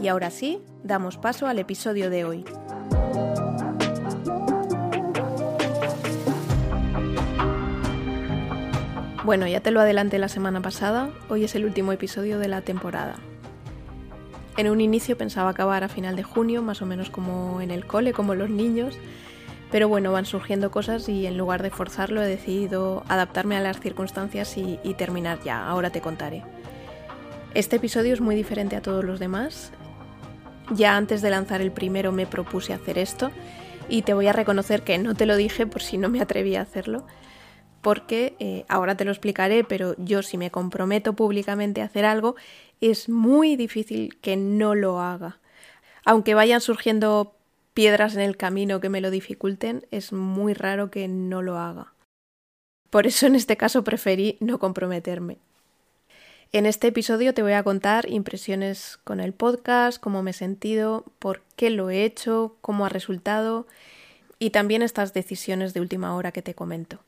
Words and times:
Y 0.00 0.08
ahora 0.08 0.30
sí, 0.30 0.60
damos 0.84 1.16
paso 1.16 1.46
al 1.46 1.58
episodio 1.58 2.10
de 2.10 2.24
hoy. 2.24 2.44
Bueno, 9.24 9.46
ya 9.46 9.60
te 9.60 9.70
lo 9.70 9.80
adelanté 9.80 10.18
la 10.18 10.28
semana 10.28 10.62
pasada, 10.62 11.10
hoy 11.28 11.44
es 11.44 11.54
el 11.54 11.66
último 11.66 11.92
episodio 11.92 12.38
de 12.38 12.48
la 12.48 12.62
temporada. 12.62 13.16
En 14.56 14.70
un 14.70 14.80
inicio 14.80 15.18
pensaba 15.18 15.50
acabar 15.50 15.84
a 15.84 15.88
final 15.88 16.16
de 16.16 16.22
junio, 16.22 16.62
más 16.62 16.80
o 16.80 16.86
menos 16.86 17.10
como 17.10 17.60
en 17.60 17.70
el 17.70 17.86
cole, 17.86 18.12
como 18.12 18.34
los 18.34 18.48
niños, 18.48 18.96
pero 19.70 19.88
bueno, 19.88 20.12
van 20.12 20.24
surgiendo 20.24 20.70
cosas 20.70 21.08
y 21.08 21.26
en 21.26 21.36
lugar 21.36 21.62
de 21.62 21.70
forzarlo 21.70 22.22
he 22.22 22.26
decidido 22.26 23.04
adaptarme 23.08 23.56
a 23.56 23.60
las 23.60 23.80
circunstancias 23.80 24.56
y, 24.56 24.78
terminar 24.94 25.40
ya. 25.44 25.68
Ahora 25.68 25.90
te 25.90 26.00
contaré. 26.00 26.42
Este 27.54 27.76
episodio 27.76 28.14
es 28.14 28.20
muy 28.20 28.34
diferente 28.34 28.76
a 28.76 28.82
todos 28.82 29.04
los 29.04 29.20
demás. 29.20 29.72
Ya 30.74 30.96
antes 30.96 31.22
de 31.22 31.30
lanzar 31.30 31.60
el 31.60 31.72
primero 31.72 32.12
me 32.12 32.26
propuse 32.26 32.74
hacer 32.74 32.98
esto 32.98 33.30
y 33.88 34.02
te 34.02 34.12
voy 34.12 34.26
a 34.26 34.32
reconocer 34.32 34.82
que 34.82 34.98
no 34.98 35.14
te 35.14 35.24
lo 35.24 35.36
dije 35.36 35.66
por 35.66 35.82
si 35.82 35.96
no 35.96 36.10
me 36.10 36.20
atreví 36.20 36.56
a 36.56 36.62
hacerlo, 36.62 37.06
porque 37.80 38.36
eh, 38.38 38.64
ahora 38.68 38.96
te 38.96 39.04
lo 39.04 39.10
explicaré, 39.10 39.64
pero 39.64 39.94
yo 39.96 40.22
si 40.22 40.36
me 40.36 40.50
comprometo 40.50 41.14
públicamente 41.14 41.80
a 41.80 41.86
hacer 41.86 42.04
algo, 42.04 42.36
es 42.80 43.08
muy 43.08 43.56
difícil 43.56 44.18
que 44.20 44.36
no 44.36 44.74
lo 44.74 45.00
haga. 45.00 45.38
Aunque 46.04 46.34
vayan 46.34 46.60
surgiendo 46.60 47.34
piedras 47.72 48.14
en 48.14 48.20
el 48.20 48.36
camino 48.36 48.80
que 48.80 48.90
me 48.90 49.00
lo 49.00 49.10
dificulten, 49.10 49.86
es 49.90 50.12
muy 50.12 50.52
raro 50.52 50.90
que 50.90 51.08
no 51.08 51.40
lo 51.42 51.58
haga. 51.58 51.94
Por 52.90 53.06
eso 53.06 53.26
en 53.26 53.34
este 53.34 53.56
caso 53.56 53.84
preferí 53.84 54.36
no 54.40 54.58
comprometerme. 54.58 55.38
En 56.50 56.64
este 56.64 56.86
episodio 56.86 57.34
te 57.34 57.42
voy 57.42 57.52
a 57.52 57.62
contar 57.62 58.08
impresiones 58.08 58.98
con 59.04 59.20
el 59.20 59.34
podcast, 59.34 60.00
cómo 60.00 60.22
me 60.22 60.30
he 60.30 60.34
sentido, 60.34 61.04
por 61.18 61.42
qué 61.56 61.68
lo 61.68 61.90
he 61.90 62.04
hecho, 62.04 62.56
cómo 62.62 62.86
ha 62.86 62.88
resultado 62.88 63.66
y 64.38 64.48
también 64.48 64.80
estas 64.80 65.12
decisiones 65.12 65.74
de 65.74 65.82
última 65.82 66.16
hora 66.16 66.32
que 66.32 66.40
te 66.40 66.54
comento. 66.54 67.00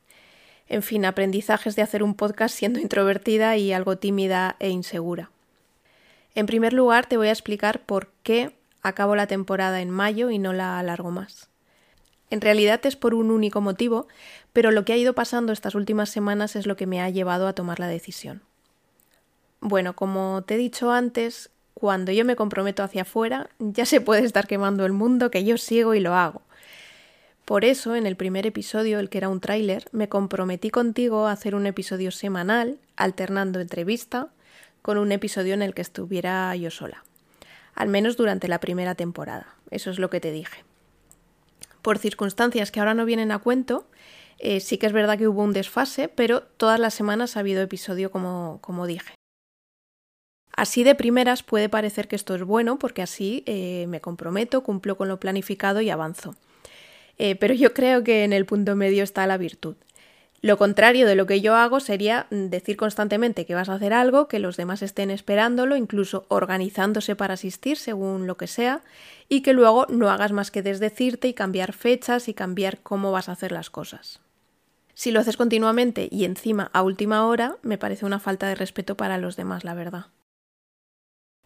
En 0.69 0.83
fin, 0.83 1.07
aprendizajes 1.07 1.75
de 1.75 1.81
hacer 1.81 2.03
un 2.03 2.15
podcast 2.15 2.55
siendo 2.55 2.81
introvertida 2.81 3.57
y 3.57 3.73
algo 3.73 3.97
tímida 3.97 4.57
e 4.59 4.69
insegura. 4.69 5.31
En 6.35 6.45
primer 6.45 6.75
lugar, 6.75 7.07
te 7.07 7.17
voy 7.17 7.29
a 7.29 7.33
explicar 7.33 7.81
por 7.87 8.11
qué 8.23 8.55
acabo 8.83 9.17
la 9.17 9.27
temporada 9.27 9.81
en 9.81 9.89
mayo 9.89 10.31
y 10.31 10.39
no 10.39 10.53
la 10.53 10.79
alargo 10.79 11.11
más. 11.11 11.49
En 12.29 12.43
realidad 12.43 12.85
es 12.85 12.95
por 12.95 13.15
un 13.15 13.31
único 13.31 13.63
motivo, 13.63 14.07
pero 14.53 14.71
lo 14.71 14.85
que 14.85 14.93
ha 14.93 14.99
ido 14.99 15.15
pasando 15.15 15.55
estas 15.55 15.75
últimas 15.75 16.11
semanas 16.11 16.57
es 16.57 16.67
lo 16.67 16.77
que 16.77 16.87
me 16.87 17.01
ha 17.01 17.09
llevado 17.09 17.49
a 17.49 17.55
tomar 17.55 17.81
la 17.81 17.89
decisión. 17.89 18.43
Bueno, 19.61 19.95
como 19.95 20.43
te 20.47 20.55
he 20.55 20.59
dicho 20.59 20.91
antes, 20.91 21.51
cuando 21.75 22.13
yo 22.13 22.25
me 22.25 22.37
comprometo 22.37 22.83
hacia 22.83 23.03
afuera, 23.03 23.51
ya 23.59 23.87
se 23.87 24.01
puede 24.01 24.25
estar 24.25 24.47
quemando 24.47 24.87
el 24.87 24.93
mundo 24.93 25.31
que 25.31 25.45
yo 25.45 25.59
sigo 25.59 25.95
y 25.95 26.01
lo 26.01 26.15
hago. 26.15 26.43
Por 27.45 27.65
eso, 27.65 27.97
en 27.97 28.07
el 28.07 28.17
primer 28.17 28.47
episodio, 28.47 29.01
el 29.01 29.09
que 29.09 29.19
era 29.19 29.29
un 29.29 29.41
tráiler, 29.41 29.87
me 29.93 30.09
comprometí 30.09 30.71
contigo 30.71 31.27
a 31.27 31.33
hacer 31.33 31.55
un 31.55 31.67
episodio 31.67 32.11
semanal, 32.11 32.79
alternando 32.97 33.61
entrevista, 33.61 34.29
con 34.83 34.99
un 34.99 35.13
episodio 35.13 35.55
en 35.55 35.63
el 35.63 35.75
que 35.75 35.83
estuviera 35.83 36.55
yo 36.57 36.71
sola 36.71 37.03
al 37.81 37.89
menos 37.89 38.19
durante 38.19 38.47
la 38.47 38.61
primera 38.61 38.95
temporada. 38.95 39.55
Eso 39.71 39.91
es 39.91 39.99
lo 39.99 40.11
que 40.11 40.21
te 40.21 40.33
dije. 40.33 40.65
Por 41.81 41.99
circunstancias 41.99 42.71
que 42.71 42.81
ahora 42.81 42.93
no 42.93 43.07
vienen 43.07 43.33
a 43.33 43.39
cuento, 43.39 43.87
eh, 44.39 44.61
sí 44.61 44.77
que 44.77 44.87
es 44.87 44.93
verdad 44.93 45.17
que 45.17 45.29
hubo 45.29 45.43
un 45.43 45.55
desfase, 45.55 46.09
pero 46.09 46.43
todas 46.43 46.79
las 46.79 46.93
semanas 46.93 47.37
ha 47.37 47.41
habido 47.41 47.63
episodio 47.63 48.11
como, 48.11 48.59
como 48.61 48.87
dije. 48.87 49.15
Así 50.53 50.85
de 50.85 50.95
primeras 50.95 51.43
puede 51.43 51.69
parecer 51.69 52.09
que 52.09 52.17
esto 52.17 52.35
es 52.35 52.43
bueno 52.43 52.79
porque 52.79 53.03
así 53.03 53.43
eh, 53.47 53.87
me 53.89 54.01
comprometo, 54.01 54.63
cumplo 54.63 54.97
con 54.97 55.09
lo 55.09 55.21
planificado 55.21 55.81
y 55.81 55.91
avanzo. 55.91 56.37
Eh, 57.19 57.37
pero 57.37 57.55
yo 57.55 57.75
creo 57.75 58.03
que 58.03 58.25
en 58.25 58.33
el 58.33 58.47
punto 58.47 58.77
medio 58.77 59.05
está 59.05 59.27
la 59.27 59.37
virtud. 59.37 59.77
Lo 60.43 60.57
contrario 60.57 61.07
de 61.07 61.17
lo 61.17 61.27
que 61.27 61.43
yo 61.43 61.55
hago 61.55 61.81
sería 61.81 62.27
decir 62.31 62.79
constantemente 62.79 63.45
que 63.45 63.55
vas 63.55 63.69
a 63.69 63.75
hacer 63.75 63.93
algo, 63.93 64.27
que 64.27 64.39
los 64.39 64.57
demás 64.57 64.81
estén 64.81 65.11
esperándolo, 65.11 65.77
incluso 65.77 66.25
organizándose 66.29 67.15
para 67.15 67.35
asistir 67.35 67.77
según 67.77 68.27
lo 68.27 68.39
que 68.39 68.47
sea, 68.47 68.81
y 69.29 69.43
que 69.43 69.53
luego 69.53 69.87
no 69.91 70.09
hagas 70.09 70.33
más 70.33 70.51
que 70.51 70.63
desdecirte 70.63 71.29
y 71.29 71.35
cambiar 71.35 71.75
fechas 71.75 72.27
y 72.29 72.33
cambiar 72.33 72.79
cómo 72.79 73.13
vas 73.13 73.29
a 73.29 73.33
hacer 73.33 73.53
las 73.53 73.69
cosas. 73.69 74.21
Si 74.95 75.11
lo 75.11 75.21
haces 75.21 75.37
continuamente 75.37 76.09
y 76.11 76.25
encima 76.25 76.71
a 76.73 76.83
última 76.83 77.27
hora, 77.27 77.57
me 77.61 77.77
parece 77.77 78.07
una 78.07 78.19
falta 78.19 78.49
de 78.49 78.55
respeto 78.55 78.97
para 78.97 79.19
los 79.19 79.37
demás, 79.37 79.63
la 79.65 79.75
verdad. 79.75 80.07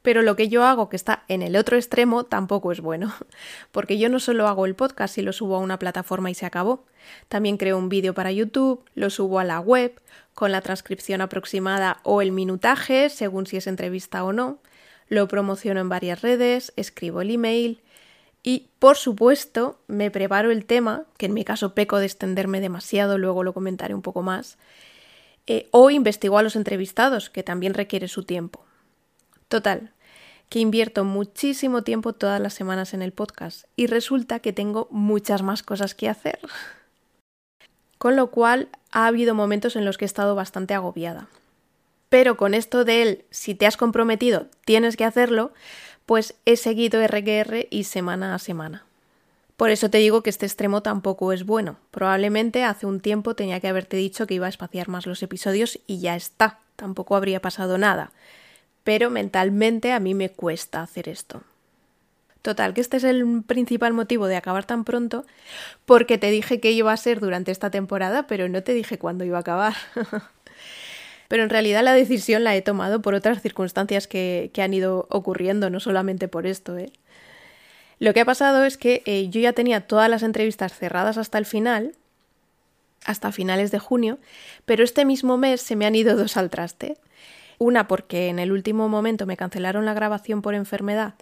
Pero 0.04 0.20
lo 0.20 0.36
que 0.36 0.50
yo 0.50 0.64
hago, 0.64 0.90
que 0.90 0.96
está 0.96 1.24
en 1.28 1.40
el 1.40 1.56
otro 1.56 1.78
extremo, 1.78 2.24
tampoco 2.24 2.72
es 2.72 2.82
bueno, 2.82 3.14
porque 3.72 3.96
yo 3.96 4.10
no 4.10 4.20
solo 4.20 4.46
hago 4.46 4.66
el 4.66 4.74
podcast 4.74 5.16
y 5.16 5.22
lo 5.22 5.32
subo 5.32 5.56
a 5.56 5.60
una 5.60 5.78
plataforma 5.78 6.30
y 6.30 6.34
se 6.34 6.44
acabó, 6.44 6.84
también 7.28 7.56
creo 7.56 7.78
un 7.78 7.88
vídeo 7.88 8.12
para 8.12 8.30
YouTube, 8.30 8.84
lo 8.94 9.08
subo 9.08 9.38
a 9.38 9.44
la 9.44 9.60
web, 9.60 9.98
con 10.34 10.52
la 10.52 10.60
transcripción 10.60 11.22
aproximada 11.22 12.00
o 12.02 12.20
el 12.20 12.32
minutaje, 12.32 13.08
según 13.08 13.46
si 13.46 13.56
es 13.56 13.66
entrevista 13.66 14.24
o 14.24 14.34
no, 14.34 14.58
lo 15.08 15.26
promociono 15.26 15.80
en 15.80 15.88
varias 15.88 16.20
redes, 16.20 16.74
escribo 16.76 17.22
el 17.22 17.30
email 17.30 17.80
y, 18.42 18.68
por 18.80 18.98
supuesto, 18.98 19.78
me 19.86 20.10
preparo 20.10 20.50
el 20.50 20.66
tema, 20.66 21.04
que 21.16 21.24
en 21.24 21.32
mi 21.32 21.44
caso 21.44 21.72
peco 21.72 21.98
de 21.98 22.04
extenderme 22.04 22.60
demasiado, 22.60 23.16
luego 23.16 23.42
lo 23.42 23.54
comentaré 23.54 23.94
un 23.94 24.02
poco 24.02 24.20
más, 24.20 24.58
eh, 25.46 25.66
o 25.70 25.88
investigo 25.88 26.36
a 26.36 26.42
los 26.42 26.56
entrevistados, 26.56 27.30
que 27.30 27.42
también 27.42 27.72
requiere 27.72 28.06
su 28.06 28.24
tiempo. 28.24 28.66
Total, 29.48 29.93
que 30.48 30.58
invierto 30.58 31.04
muchísimo 31.04 31.82
tiempo 31.82 32.12
todas 32.12 32.40
las 32.40 32.54
semanas 32.54 32.94
en 32.94 33.02
el 33.02 33.12
podcast 33.12 33.64
y 33.76 33.86
resulta 33.86 34.38
que 34.38 34.52
tengo 34.52 34.88
muchas 34.90 35.42
más 35.42 35.62
cosas 35.62 35.94
que 35.94 36.08
hacer. 36.08 36.38
Con 37.98 38.16
lo 38.16 38.30
cual 38.30 38.68
ha 38.90 39.06
habido 39.06 39.34
momentos 39.34 39.76
en 39.76 39.84
los 39.84 39.98
que 39.98 40.04
he 40.04 40.06
estado 40.06 40.34
bastante 40.34 40.74
agobiada. 40.74 41.28
Pero 42.08 42.36
con 42.36 42.54
esto 42.54 42.84
de 42.84 43.02
él, 43.02 43.24
si 43.30 43.54
te 43.54 43.66
has 43.66 43.76
comprometido, 43.76 44.46
tienes 44.64 44.96
que 44.96 45.04
hacerlo, 45.04 45.52
pues 46.06 46.34
he 46.44 46.56
seguido 46.56 47.04
RQR 47.04 47.66
y 47.70 47.84
semana 47.84 48.34
a 48.34 48.38
semana. 48.38 48.84
Por 49.56 49.70
eso 49.70 49.88
te 49.88 49.98
digo 49.98 50.22
que 50.22 50.30
este 50.30 50.46
extremo 50.46 50.82
tampoco 50.82 51.32
es 51.32 51.46
bueno. 51.46 51.76
Probablemente 51.90 52.64
hace 52.64 52.86
un 52.86 53.00
tiempo 53.00 53.34
tenía 53.34 53.60
que 53.60 53.68
haberte 53.68 53.96
dicho 53.96 54.26
que 54.26 54.34
iba 54.34 54.46
a 54.46 54.50
espaciar 54.50 54.88
más 54.88 55.06
los 55.06 55.22
episodios 55.22 55.78
y 55.86 56.00
ya 56.00 56.16
está. 56.16 56.58
Tampoco 56.76 57.16
habría 57.16 57.40
pasado 57.40 57.78
nada 57.78 58.12
pero 58.84 59.10
mentalmente 59.10 59.92
a 59.92 60.00
mí 60.00 60.14
me 60.14 60.30
cuesta 60.30 60.82
hacer 60.82 61.08
esto. 61.08 61.42
Total, 62.42 62.74
que 62.74 62.82
este 62.82 62.98
es 62.98 63.04
el 63.04 63.42
principal 63.42 63.94
motivo 63.94 64.26
de 64.26 64.36
acabar 64.36 64.66
tan 64.66 64.84
pronto, 64.84 65.24
porque 65.86 66.18
te 66.18 66.30
dije 66.30 66.60
que 66.60 66.72
iba 66.72 66.92
a 66.92 66.96
ser 66.98 67.18
durante 67.18 67.50
esta 67.50 67.70
temporada, 67.70 68.26
pero 68.26 68.50
no 68.50 68.62
te 68.62 68.74
dije 68.74 68.98
cuándo 68.98 69.24
iba 69.24 69.38
a 69.38 69.40
acabar. 69.40 69.74
pero 71.28 71.42
en 71.42 71.48
realidad 71.48 71.82
la 71.82 71.94
decisión 71.94 72.44
la 72.44 72.54
he 72.54 72.60
tomado 72.60 73.00
por 73.00 73.14
otras 73.14 73.40
circunstancias 73.40 74.06
que, 74.06 74.50
han 74.58 74.74
ido 74.74 75.06
ocurriendo, 75.08 75.70
no 75.70 75.80
solamente 75.80 76.28
por 76.28 76.46
esto. 76.46 76.76
¿eh? 76.76 76.92
Lo 77.98 78.12
que 78.12 78.20
ha 78.20 78.26
pasado 78.26 78.64
es 78.64 78.76
que 78.76 79.02
eh, 79.06 79.30
yo 79.30 79.40
ya 79.40 79.54
tenía 79.54 79.80
todas 79.80 80.10
las 80.10 80.22
entrevistas 80.22 80.74
cerradas 80.74 81.16
hasta 81.16 81.38
el 81.38 81.46
final, 81.46 81.94
hasta 83.06 83.32
finales 83.32 83.70
de 83.70 83.78
junio, 83.78 84.18
pero 84.66 84.84
este 84.84 85.06
mismo 85.06 85.38
mes 85.38 85.62
se 85.62 85.76
me 85.76 85.86
han 85.86 85.94
ido 85.94 86.14
dos 86.14 86.36
al 86.36 86.50
traste. 86.50 86.98
Una 87.58 87.86
porque 87.88 88.28
en 88.28 88.38
el 88.38 88.52
último 88.52 88.88
momento 88.88 89.26
me 89.26 89.36
cancelaron 89.36 89.84
la 89.84 89.94
grabación 89.94 90.42
por 90.42 90.54
enfermedad 90.54 91.14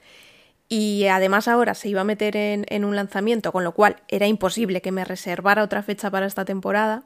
y 0.75 1.05
además 1.08 1.49
ahora 1.49 1.75
se 1.75 1.90
iba 1.90 2.00
a 2.00 2.05
meter 2.05 2.34
en, 2.34 2.84
un 2.87 2.96
lanzamiento, 2.96 3.52
con 3.52 3.62
lo 3.62 3.73
cual 3.73 3.96
era 4.08 4.26
imposible 4.26 4.81
que 4.81 4.90
me 4.90 5.05
reservara 5.05 5.62
otra 5.62 5.82
fecha 5.82 6.11
para 6.11 6.25
esta 6.25 6.46
temporada, 6.46 7.02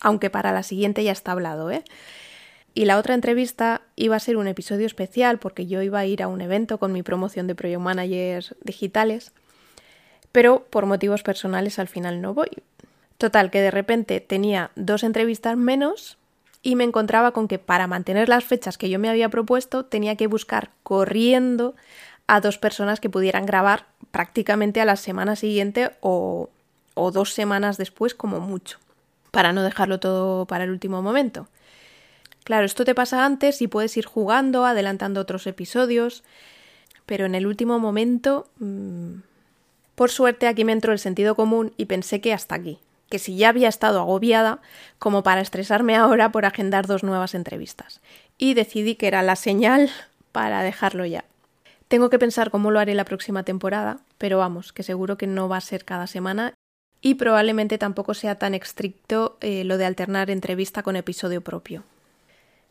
aunque 0.00 0.30
para 0.30 0.52
la 0.52 0.62
siguiente 0.62 1.02
ya 1.02 1.10
está 1.10 1.32
hablado, 1.32 1.72
¿eh? 1.72 1.82
Y 2.74 2.84
la 2.84 2.98
otra 2.98 3.14
entrevista 3.14 3.82
iba 3.96 4.14
a 4.14 4.20
ser 4.20 4.36
un 4.36 4.46
episodio 4.46 4.86
especial 4.86 5.40
porque 5.40 5.66
yo 5.66 5.82
iba 5.82 5.98
a 5.98 6.06
ir 6.06 6.22
a 6.22 6.28
un 6.28 6.42
evento 6.42 6.78
con 6.78 6.92
mi 6.92 7.02
promoción 7.02 7.48
de 7.48 7.56
Project 7.56 7.80
Managers 7.80 8.54
digitales, 8.62 9.32
pero 10.30 10.64
por 10.70 10.86
motivos 10.86 11.24
personales 11.24 11.80
al 11.80 11.88
final 11.88 12.20
no 12.22 12.34
voy. 12.34 12.50
Total, 13.18 13.50
que 13.50 13.60
de 13.60 13.72
repente 13.72 14.20
tenía 14.20 14.70
dos 14.76 15.02
entrevistas 15.02 15.56
menos 15.56 16.18
y 16.62 16.76
me 16.76 16.84
encontraba 16.84 17.32
con 17.32 17.48
que 17.48 17.58
para 17.58 17.86
mantener 17.86 18.28
las 18.28 18.44
fechas 18.44 18.78
que 18.78 18.88
yo 18.88 18.98
me 18.98 19.08
había 19.08 19.28
propuesto 19.28 19.84
tenía 19.84 20.16
que 20.16 20.26
buscar 20.26 20.70
corriendo 20.82 21.74
a 22.26 22.40
dos 22.40 22.58
personas 22.58 23.00
que 23.00 23.10
pudieran 23.10 23.46
grabar 23.46 23.86
prácticamente 24.10 24.80
a 24.80 24.84
la 24.84 24.96
semana 24.96 25.36
siguiente 25.36 25.90
o, 26.00 26.50
o 26.94 27.10
dos 27.10 27.34
semanas 27.34 27.78
después 27.78 28.14
como 28.14 28.40
mucho, 28.40 28.78
para 29.30 29.52
no 29.52 29.62
dejarlo 29.62 29.98
todo 29.98 30.46
para 30.46 30.64
el 30.64 30.70
último 30.70 31.02
momento. 31.02 31.48
Claro, 32.44 32.64
esto 32.64 32.84
te 32.84 32.94
pasa 32.94 33.24
antes 33.24 33.62
y 33.62 33.68
puedes 33.68 33.96
ir 33.96 34.04
jugando, 34.04 34.64
adelantando 34.64 35.20
otros 35.20 35.46
episodios, 35.46 36.22
pero 37.06 37.26
en 37.26 37.34
el 37.34 37.46
último 37.46 37.78
momento... 37.78 38.46
Mmm, 38.58 39.20
por 39.94 40.10
suerte 40.10 40.46
aquí 40.46 40.64
me 40.64 40.72
entró 40.72 40.92
el 40.92 40.98
sentido 40.98 41.34
común 41.34 41.72
y 41.76 41.84
pensé 41.84 42.20
que 42.20 42.32
hasta 42.32 42.54
aquí, 42.54 42.78
que 43.12 43.18
si 43.18 43.36
ya 43.36 43.50
había 43.50 43.68
estado 43.68 44.00
agobiada 44.00 44.62
como 44.98 45.22
para 45.22 45.42
estresarme 45.42 45.96
ahora 45.96 46.32
por 46.32 46.46
agendar 46.46 46.86
dos 46.86 47.04
nuevas 47.04 47.34
entrevistas. 47.34 48.00
Y 48.38 48.54
decidí 48.54 48.94
que 48.94 49.06
era 49.06 49.20
la 49.20 49.36
señal 49.36 49.90
para 50.32 50.62
dejarlo 50.62 51.04
ya. 51.04 51.26
Tengo 51.88 52.08
que 52.08 52.18
pensar 52.18 52.50
cómo 52.50 52.70
lo 52.70 52.80
haré 52.80 52.94
la 52.94 53.04
próxima 53.04 53.42
temporada, 53.42 53.98
pero 54.16 54.38
vamos, 54.38 54.72
que 54.72 54.82
seguro 54.82 55.18
que 55.18 55.26
no 55.26 55.46
va 55.46 55.58
a 55.58 55.60
ser 55.60 55.84
cada 55.84 56.06
semana 56.06 56.54
y 57.02 57.16
probablemente 57.16 57.76
tampoco 57.76 58.14
sea 58.14 58.38
tan 58.38 58.54
estricto 58.54 59.36
eh, 59.42 59.64
lo 59.64 59.76
de 59.76 59.84
alternar 59.84 60.30
entrevista 60.30 60.82
con 60.82 60.96
episodio 60.96 61.42
propio. 61.42 61.84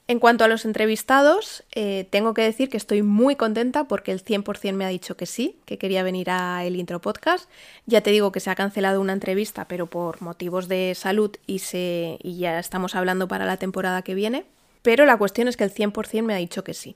En 0.07 0.19
cuanto 0.19 0.43
a 0.43 0.47
los 0.47 0.65
entrevistados, 0.65 1.63
eh, 1.73 2.05
tengo 2.09 2.33
que 2.33 2.41
decir 2.41 2.69
que 2.69 2.77
estoy 2.77 3.01
muy 3.01 3.35
contenta 3.35 3.85
porque 3.85 4.11
el 4.11 4.23
100% 4.23 4.73
me 4.73 4.83
ha 4.83 4.89
dicho 4.89 5.15
que 5.15 5.25
sí, 5.25 5.57
que 5.65 5.77
quería 5.77 6.03
venir 6.03 6.29
a 6.29 6.65
el 6.65 6.75
intro 6.75 6.99
podcast. 6.99 7.49
Ya 7.85 8.01
te 8.01 8.11
digo 8.11 8.31
que 8.31 8.41
se 8.41 8.49
ha 8.49 8.55
cancelado 8.55 8.99
una 8.99 9.13
entrevista, 9.13 9.67
pero 9.69 9.87
por 9.87 10.21
motivos 10.21 10.67
de 10.67 10.93
salud 10.95 11.31
y, 11.47 11.59
se, 11.59 12.17
y 12.21 12.37
ya 12.37 12.59
estamos 12.59 12.95
hablando 12.95 13.27
para 13.27 13.45
la 13.45 13.57
temporada 13.57 14.01
que 14.01 14.15
viene. 14.15 14.43
Pero 14.81 15.05
la 15.05 15.17
cuestión 15.17 15.47
es 15.47 15.55
que 15.55 15.63
el 15.63 15.73
100% 15.73 16.23
me 16.23 16.33
ha 16.33 16.37
dicho 16.37 16.63
que 16.63 16.73
sí. 16.73 16.95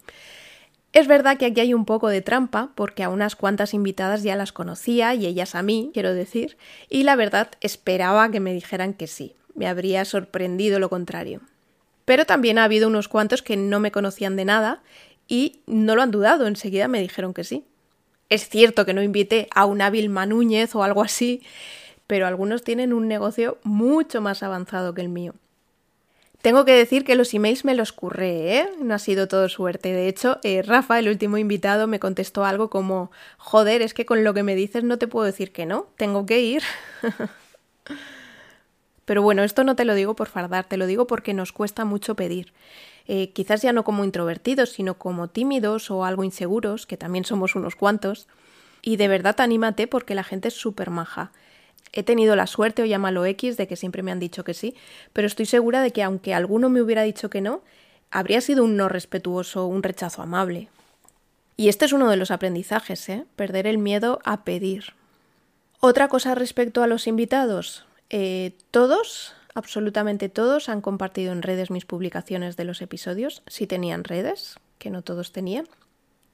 Es 0.92 1.08
verdad 1.08 1.38
que 1.38 1.46
aquí 1.46 1.60
hay 1.60 1.74
un 1.74 1.86
poco 1.86 2.08
de 2.08 2.22
trampa, 2.22 2.72
porque 2.76 3.04
a 3.04 3.10
unas 3.10 3.36
cuantas 3.36 3.74
invitadas 3.74 4.24
ya 4.24 4.36
las 4.36 4.52
conocía 4.52 5.14
y 5.14 5.26
ellas 5.26 5.54
a 5.54 5.62
mí, 5.62 5.92
quiero 5.94 6.14
decir, 6.14 6.58
y 6.90 7.04
la 7.04 7.16
verdad 7.16 7.50
esperaba 7.62 8.32
que 8.32 8.40
me 8.40 8.54
dijeran 8.54 8.94
que 8.94 9.08
sí. 9.08 9.36
Me 9.56 9.68
habría 9.68 10.04
sorprendido 10.06 10.80
lo 10.80 10.90
contrario. 10.90 11.42
Pero 12.06 12.26
también 12.26 12.58
ha 12.58 12.64
habido 12.64 12.88
unos 12.88 13.08
cuantos 13.08 13.42
que 13.42 13.58
no 13.58 13.80
me 13.80 13.92
conocían 13.92 14.36
de 14.36 14.46
nada 14.46 14.82
y 15.28 15.62
no 15.66 15.96
lo 15.96 16.02
han 16.02 16.12
dudado, 16.12 16.48
enseguida 16.48 16.88
me 16.88 17.02
dijeron 17.02 17.34
que 17.34 17.44
sí. 17.44 17.66
Es 18.30 18.48
cierto 18.50 18.86
que 18.86 18.94
no 18.94 19.04
invité 19.04 19.48
a 19.54 19.66
un 19.66 19.82
hábil 19.82 20.10
Manúñez 20.10 20.76
o 20.76 20.84
algo 20.84 21.04
así, 21.04 21.44
pero 22.08 22.28
algunos 22.28 22.64
tienen 22.64 22.94
un 22.94 23.08
negocio 23.08 23.58
mucho 23.64 24.22
más 24.22 24.44
avanzado 24.44 24.94
que 24.94 25.02
el 25.02 25.10
mío. 25.10 25.34
Tengo 26.42 26.64
que 26.64 26.74
decir 26.74 27.06
que 27.06 27.16
los 27.16 27.34
emails 27.34 27.66
me 27.66 27.74
los 27.74 27.92
curré, 27.92 28.60
¿eh? 28.60 28.70
No 28.80 28.94
ha 28.94 29.00
sido 29.00 29.28
todo 29.28 29.50
suerte. 29.50 29.94
De 29.94 30.08
hecho, 30.08 30.40
eh, 30.44 30.62
Rafa, 30.62 31.00
el 31.00 31.08
último 31.08 31.40
invitado, 31.40 31.88
me 31.88 32.00
contestó 32.00 32.46
algo 32.46 32.70
como, 32.70 33.10
joder, 33.38 33.82
es 33.82 33.96
que 33.96 34.06
con 34.06 34.24
lo 34.24 34.36
que 34.36 34.44
me 34.44 34.54
dices 34.54 34.84
no 34.84 35.00
te 35.00 35.08
puedo 35.08 35.26
decir 35.26 35.52
que 35.52 35.66
no, 35.66 35.88
tengo 35.98 36.28
que 36.28 36.42
ir. 36.42 36.62
Pero 39.06 39.22
bueno, 39.22 39.44
esto 39.44 39.64
no 39.64 39.76
te 39.76 39.86
lo 39.86 39.94
digo 39.94 40.16
por 40.16 40.28
fardar, 40.28 40.66
te 40.66 40.78
lo 40.78 40.88
digo 40.88 41.08
porque 41.08 41.34
nos 41.34 41.52
cuesta 41.52 41.86
mucho 41.86 42.16
pedir. 42.16 42.54
Eh, 43.08 43.32
quizás 43.34 43.62
ya 43.62 43.72
no 43.72 43.84
como 43.84 44.04
introvertidos, 44.04 44.72
sino 44.72 44.96
como 44.96 45.28
tímidos 45.28 45.92
o 45.92 46.06
algo 46.06 46.24
inseguros, 46.24 46.88
que 46.88 46.98
también 46.98 47.24
somos 47.24 47.56
unos 47.56 47.76
cuantos. 47.76 48.28
Y 48.82 48.98
de 48.98 49.08
verdad 49.08 49.40
anímate 49.40 49.88
porque 49.88 50.16
la 50.16 50.24
gente 50.24 50.48
es 50.48 50.56
súper 50.56 50.90
maja. 50.90 51.32
He 51.94 52.04
tenido 52.04 52.36
la 52.36 52.48
suerte, 52.48 52.82
o 52.82 52.86
llámalo 52.86 53.26
X, 53.26 53.58
de 53.58 53.68
que 53.68 53.76
siempre 53.76 54.04
me 54.04 54.12
han 54.12 54.20
dicho 54.20 54.44
que 54.44 54.54
sí, 54.54 54.76
pero 55.14 55.28
estoy 55.28 55.46
segura 55.46 55.82
de 55.82 55.92
que 55.92 56.04
aunque 56.04 56.34
alguno 56.34 56.70
me 56.70 56.82
hubiera 56.82 57.04
dicho 57.04 57.30
que 57.30 57.42
no, 57.42 57.62
habría 58.12 58.42
sido 58.42 58.64
un 58.64 58.76
no 58.76 58.90
respetuoso, 58.90 59.68
un 59.68 59.84
rechazo 59.84 60.22
amable. 60.22 60.68
Y 61.58 61.70
este 61.70 61.86
es 61.86 61.94
uno 61.94 62.10
de 62.10 62.18
los 62.18 62.32
aprendizajes, 62.32 63.08
¿eh? 63.08 63.26
Perder 63.36 63.66
el 63.66 63.78
miedo 63.78 64.20
a 64.26 64.44
pedir. 64.44 64.94
Otra 65.80 66.10
cosa 66.10 66.36
respecto 66.36 66.84
a 66.84 66.88
los 66.88 67.08
invitados, 67.08 67.86
eh, 68.10 68.54
todos, 68.72 69.34
absolutamente 69.54 70.30
todos, 70.30 70.70
han 70.70 70.82
compartido 70.82 71.32
en 71.32 71.42
redes 71.42 71.72
mis 71.72 71.86
publicaciones 71.86 72.58
de 72.58 72.66
los 72.66 72.82
episodios, 72.82 73.42
si 73.48 73.68
tenían 73.68 74.04
redes, 74.04 74.58
que 74.78 74.90
no 74.90 75.02
todos 75.02 75.32
tenían. 75.32 75.68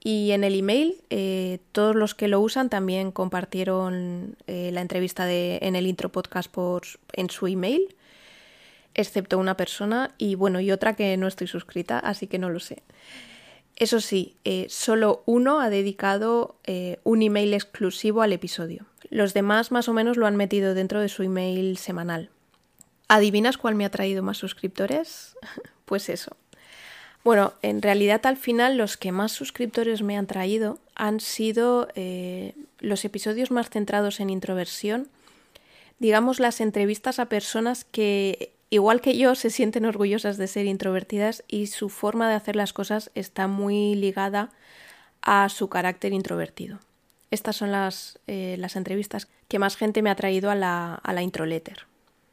Y 0.04 0.32
en 0.32 0.42
el 0.42 0.58
email, 0.58 0.96
eh, 1.10 1.60
todos 1.70 1.94
los 1.94 2.14
que 2.14 2.26
lo 2.26 2.40
usan 2.40 2.68
también 2.68 3.12
compartieron 3.12 4.36
eh, 4.48 4.70
la 4.72 4.80
entrevista 4.80 5.26
de, 5.26 5.60
en 5.62 5.76
el 5.76 5.86
intro 5.86 6.10
podcast 6.10 6.50
por, 6.50 6.82
en 7.12 7.30
su 7.30 7.46
email, 7.46 7.94
excepto 8.94 9.38
una 9.38 9.56
persona 9.56 10.12
y 10.18 10.34
bueno, 10.34 10.60
y 10.60 10.72
otra 10.72 10.94
que 10.94 11.16
no 11.16 11.28
estoy 11.28 11.46
suscrita, 11.46 12.00
así 12.00 12.26
que 12.26 12.38
no 12.38 12.50
lo 12.50 12.58
sé. 12.58 12.82
Eso 13.82 14.00
sí, 14.00 14.36
solo 14.68 15.24
uno 15.26 15.58
ha 15.58 15.68
dedicado 15.68 16.54
un 17.02 17.22
email 17.22 17.52
exclusivo 17.52 18.22
al 18.22 18.32
episodio. 18.32 18.86
Los 19.10 19.34
demás 19.34 19.72
más 19.72 19.88
o 19.88 19.92
menos 19.92 20.16
lo 20.16 20.28
han 20.28 20.36
metido 20.36 20.74
dentro 20.74 21.00
de 21.00 21.08
su 21.08 21.24
email 21.24 21.76
semanal. 21.78 22.30
¿Adivinas 23.08 23.58
cuál 23.58 23.74
me 23.74 23.84
ha 23.84 23.90
traído 23.90 24.22
más 24.22 24.38
suscriptores? 24.38 25.36
pues 25.84 26.08
eso. 26.10 26.36
Bueno, 27.24 27.54
en 27.60 27.82
realidad 27.82 28.24
al 28.24 28.36
final 28.36 28.76
los 28.76 28.96
que 28.96 29.10
más 29.10 29.32
suscriptores 29.32 30.00
me 30.02 30.16
han 30.16 30.28
traído 30.28 30.78
han 30.94 31.18
sido 31.18 31.88
eh, 31.96 32.54
los 32.78 33.04
episodios 33.04 33.50
más 33.50 33.68
centrados 33.68 34.20
en 34.20 34.30
introversión, 34.30 35.08
digamos 35.98 36.38
las 36.38 36.60
entrevistas 36.60 37.18
a 37.18 37.26
personas 37.26 37.84
que, 37.84 38.52
igual 38.72 39.02
que 39.02 39.18
yo, 39.18 39.34
se 39.34 39.50
sienten 39.50 39.84
orgullosas 39.84 40.38
de 40.38 40.46
ser 40.46 40.66
introvertidas 40.66 41.44
y 41.46 41.66
su 41.66 41.90
forma 41.90 42.28
de 42.28 42.34
hacer 42.34 42.56
las 42.56 42.72
cosas 42.72 43.10
está 43.14 43.46
muy 43.46 43.94
ligada 43.94 44.50
a 45.20 45.50
su 45.50 45.68
carácter 45.68 46.14
introvertido. 46.14 46.78
Estas 47.30 47.54
son 47.56 47.70
las, 47.70 48.18
eh, 48.26 48.56
las 48.58 48.76
entrevistas 48.76 49.28
que 49.48 49.58
más 49.58 49.76
gente 49.76 50.00
me 50.00 50.08
ha 50.08 50.16
traído 50.16 50.50
a 50.50 50.54
la, 50.54 50.94
a 50.94 51.12
la 51.12 51.22
introletter. 51.22 51.86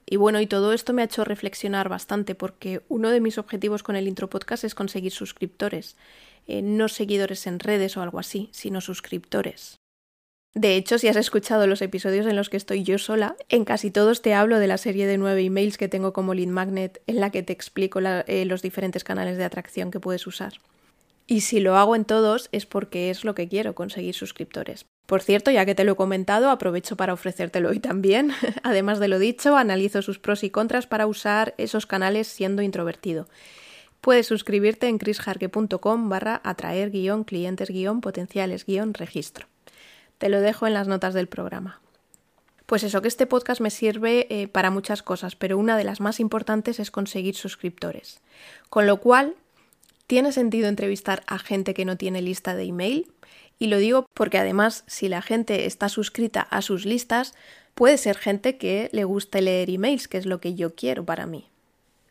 Y 0.05 0.15
bueno, 0.15 0.39
y 0.39 0.47
todo 0.47 0.71
esto 0.71 0.93
me 0.93 1.01
ha 1.01 1.05
hecho 1.05 1.25
reflexionar 1.25 1.89
bastante 1.89 2.35
porque 2.35 2.83
uno 2.87 3.09
de 3.09 3.19
mis 3.19 3.37
objetivos 3.37 3.83
con 3.83 3.97
el 3.97 4.07
intro 4.07 4.29
podcast 4.29 4.63
es 4.63 4.75
conseguir 4.75 5.11
suscriptores. 5.11 5.97
Eh, 6.47 6.61
no 6.61 6.87
seguidores 6.87 7.47
en 7.47 7.59
redes 7.59 7.97
o 7.97 8.01
algo 8.01 8.17
así, 8.17 8.49
sino 8.53 8.79
suscriptores. 8.79 9.77
De 10.55 10.75
hecho, 10.75 10.97
si 10.97 11.07
has 11.07 11.15
escuchado 11.15 11.67
los 11.67 11.81
episodios 11.81 12.25
en 12.25 12.35
los 12.35 12.49
que 12.49 12.57
estoy 12.57 12.83
yo 12.83 12.97
sola, 12.97 13.35
en 13.49 13.65
casi 13.65 13.91
todos 13.91 14.21
te 14.23 14.33
hablo 14.33 14.57
de 14.57 14.67
la 14.67 14.77
serie 14.77 15.05
de 15.05 15.17
nueve 15.17 15.43
emails 15.43 15.77
que 15.77 15.87
tengo 15.87 16.11
como 16.11 16.33
lead 16.33 16.47
magnet 16.47 17.01
en 17.05 17.19
la 17.19 17.29
que 17.29 17.43
te 17.43 17.53
explico 17.53 17.99
eh, 18.01 18.45
los 18.45 18.63
diferentes 18.63 19.03
canales 19.03 19.37
de 19.37 19.43
atracción 19.43 19.91
que 19.91 19.99
puedes 19.99 20.25
usar. 20.25 20.53
Y 21.27 21.41
si 21.41 21.59
lo 21.59 21.77
hago 21.77 21.95
en 21.95 22.05
todos 22.05 22.49
es 22.51 22.65
porque 22.65 23.11
es 23.11 23.23
lo 23.23 23.35
que 23.35 23.47
quiero, 23.47 23.75
conseguir 23.75 24.15
suscriptores. 24.15 24.87
Por 25.05 25.21
cierto, 25.21 25.51
ya 25.51 25.63
que 25.63 25.75
te 25.75 25.83
lo 25.83 25.91
he 25.91 25.95
comentado, 25.95 26.49
aprovecho 26.49 26.97
para 26.97 27.13
ofrecértelo 27.13 27.69
hoy 27.69 27.79
también. 27.79 28.31
Además 28.63 28.99
de 28.99 29.07
lo 29.07 29.19
dicho, 29.19 29.55
analizo 29.55 30.01
sus 30.01 30.17
pros 30.17 30.43
y 30.43 30.49
contras 30.49 30.87
para 30.87 31.05
usar 31.05 31.53
esos 31.59 31.85
canales 31.85 32.27
siendo 32.27 32.63
introvertido. 32.63 33.27
Puedes 34.01 34.25
suscribirte 34.25 34.87
en 34.87 34.97
chrisjarque.com 34.97 36.09
barra 36.09 36.41
atraer 36.43 36.89
guion 36.89 37.23
clientes 37.23 37.69
guion 37.69 38.01
potenciales 38.01 38.65
guion 38.65 38.95
registro. 38.95 39.47
Te 40.19 40.29
lo 40.29 40.41
dejo 40.41 40.67
en 40.67 40.73
las 40.73 40.87
notas 40.87 41.13
del 41.13 41.27
programa. 41.27 41.81
Pues 42.65 42.83
eso, 42.83 43.01
que 43.01 43.07
este 43.07 43.25
podcast 43.25 43.61
me 43.61 43.71
sirve 43.71 44.27
eh, 44.29 44.47
para 44.47 44.69
muchas 44.69 45.01
cosas, 45.01 45.35
pero 45.35 45.57
una 45.57 45.75
de 45.75 45.83
las 45.83 46.01
más 46.01 46.19
importantes 46.19 46.79
es 46.79 46.91
conseguir 46.91 47.35
suscriptores. 47.35 48.19
Con 48.69 48.85
lo 48.85 48.97
cual, 48.97 49.33
tiene 50.05 50.31
sentido 50.31 50.67
entrevistar 50.67 51.23
a 51.25 51.39
gente 51.39 51.73
que 51.73 51.85
no 51.85 51.95
tiene 51.97 52.21
lista 52.21 52.55
de 52.55 52.65
email. 52.65 53.11
Y 53.59 53.67
lo 53.67 53.77
digo 53.77 54.05
porque 54.13 54.37
además, 54.37 54.83
si 54.87 55.07
la 55.07 55.21
gente 55.21 55.65
está 55.65 55.87
suscrita 55.87 56.41
a 56.41 56.61
sus 56.61 56.85
listas, 56.85 57.33
puede 57.73 57.97
ser 57.97 58.17
gente 58.17 58.57
que 58.57 58.89
le 58.91 59.03
guste 59.03 59.41
leer 59.41 59.69
emails, 59.69 60.07
que 60.07 60.17
es 60.17 60.25
lo 60.25 60.41
que 60.41 60.53
yo 60.53 60.75
quiero 60.75 61.05
para 61.05 61.25
mí. 61.25 61.47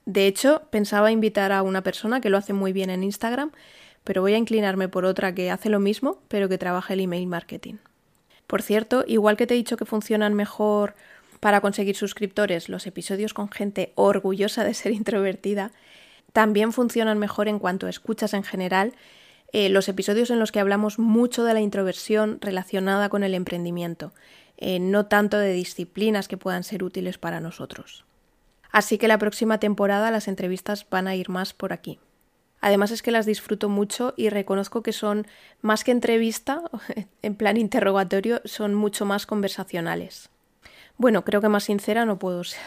De 0.06 0.26
hecho, 0.26 0.62
pensaba 0.70 1.12
invitar 1.12 1.52
a 1.52 1.62
una 1.62 1.82
persona 1.82 2.20
que 2.20 2.30
lo 2.30 2.38
hace 2.38 2.52
muy 2.52 2.72
bien 2.72 2.88
en 2.90 3.04
Instagram, 3.04 3.52
pero 4.02 4.22
voy 4.22 4.34
a 4.34 4.38
inclinarme 4.38 4.88
por 4.88 5.04
otra 5.04 5.34
que 5.34 5.50
hace 5.50 5.68
lo 5.68 5.80
mismo, 5.80 6.22
pero 6.28 6.48
que 6.48 6.56
trabaja 6.56 6.94
el 6.94 7.00
email 7.00 7.26
marketing. 7.26 7.74
Por 8.48 8.62
cierto, 8.62 9.04
igual 9.06 9.36
que 9.36 9.46
te 9.46 9.52
he 9.52 9.58
dicho 9.58 9.76
que 9.76 9.84
funcionan 9.84 10.32
mejor 10.32 10.94
para 11.38 11.60
conseguir 11.60 11.94
suscriptores 11.94 12.70
los 12.70 12.86
episodios 12.86 13.34
con 13.34 13.50
gente 13.50 13.92
orgullosa 13.94 14.64
de 14.64 14.72
ser 14.74 14.92
introvertida, 14.92 15.70
también 16.32 16.72
funcionan 16.72 17.18
mejor 17.18 17.46
en 17.46 17.58
cuanto 17.58 17.86
a 17.86 17.90
escuchas 17.90 18.32
en 18.32 18.42
general 18.42 18.94
eh, 19.52 19.68
los 19.68 19.88
episodios 19.88 20.30
en 20.30 20.38
los 20.38 20.50
que 20.50 20.60
hablamos 20.60 20.98
mucho 20.98 21.44
de 21.44 21.52
la 21.52 21.60
introversión 21.60 22.38
relacionada 22.40 23.10
con 23.10 23.22
el 23.22 23.34
emprendimiento, 23.34 24.14
eh, 24.56 24.78
no 24.80 25.06
tanto 25.06 25.38
de 25.38 25.52
disciplinas 25.52 26.26
que 26.26 26.38
puedan 26.38 26.64
ser 26.64 26.82
útiles 26.82 27.18
para 27.18 27.40
nosotros. 27.40 28.06
Así 28.70 28.96
que 28.96 29.08
la 29.08 29.18
próxima 29.18 29.60
temporada 29.60 30.10
las 30.10 30.26
entrevistas 30.26 30.86
van 30.88 31.06
a 31.06 31.14
ir 31.14 31.28
más 31.28 31.52
por 31.52 31.74
aquí. 31.74 31.98
Además 32.60 32.90
es 32.90 33.02
que 33.02 33.10
las 33.10 33.26
disfruto 33.26 33.68
mucho 33.68 34.14
y 34.16 34.30
reconozco 34.30 34.82
que 34.82 34.92
son 34.92 35.26
más 35.60 35.84
que 35.84 35.92
entrevista, 35.92 36.62
en 37.22 37.34
plan 37.34 37.56
interrogatorio, 37.56 38.40
son 38.44 38.74
mucho 38.74 39.04
más 39.04 39.26
conversacionales. 39.26 40.28
Bueno, 40.96 41.24
creo 41.24 41.40
que 41.40 41.48
más 41.48 41.64
sincera 41.64 42.04
no 42.04 42.18
puedo 42.18 42.42
ser. 42.44 42.66